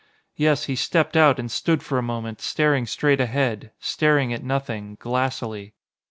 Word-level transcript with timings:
Yes, 0.35 0.63
he 0.63 0.75
stepped 0.75 1.15
out 1.15 1.37
and 1.37 1.51
stood 1.51 1.83
for 1.83 1.99
a 1.99 2.01
moment 2.01 2.41
staring 2.41 2.87
straight 2.87 3.21
ahead, 3.21 3.69
staring 3.79 4.33
at 4.33 4.43
nothing, 4.43 4.97
glassily. 4.99 5.75